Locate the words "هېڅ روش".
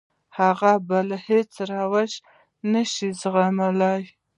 1.27-2.11